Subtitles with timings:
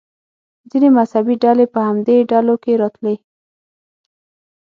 [0.69, 3.15] ځینې مذهبي ډلې په همدې ډلو کې راتلې.